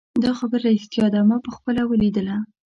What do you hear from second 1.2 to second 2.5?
ما پخپله ولیدله